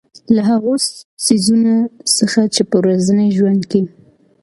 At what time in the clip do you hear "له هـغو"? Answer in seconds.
0.35-0.73